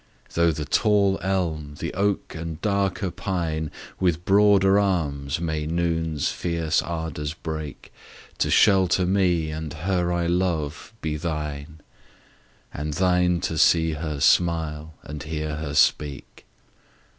[0.33, 3.69] Though the tall elm, the oak, and darker pine,
[3.99, 7.93] With broader arms, may noon's fierce ardours break,
[8.39, 11.81] To shelter me, and her I love, be thine;
[12.73, 16.47] And thine to see her smile and hear her speak.